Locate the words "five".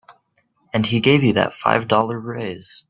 1.53-1.87